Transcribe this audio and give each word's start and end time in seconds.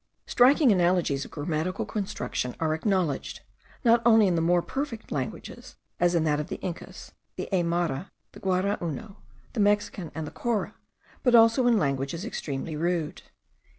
Striking 0.25 0.71
analogies 0.71 1.25
of 1.25 1.29
grammatical 1.29 1.85
construction 1.85 2.55
are 2.59 2.73
acknowledged, 2.73 3.41
not 3.83 4.01
only 4.03 4.25
in 4.25 4.33
the 4.33 4.41
more 4.41 4.63
perfect 4.63 5.11
languages, 5.11 5.75
as 5.99 6.15
in 6.15 6.23
that 6.23 6.39
of 6.39 6.47
the 6.47 6.59
Incas, 6.61 7.11
the 7.35 7.47
Aymara, 7.53 8.09
the 8.31 8.39
Guarauno, 8.39 9.17
the 9.53 9.59
Mexican, 9.59 10.11
and 10.15 10.25
the 10.25 10.31
Cora, 10.31 10.73
but 11.21 11.35
also 11.35 11.67
in 11.67 11.77
languages 11.77 12.25
extremely 12.25 12.75
rude. 12.75 13.21